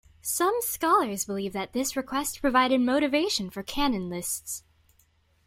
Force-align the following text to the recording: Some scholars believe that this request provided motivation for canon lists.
Some 0.23 0.55
scholars 0.61 1.25
believe 1.25 1.53
that 1.53 1.73
this 1.73 1.95
request 1.95 2.41
provided 2.41 2.81
motivation 2.81 3.51
for 3.51 3.61
canon 3.61 4.09
lists. 4.09 4.63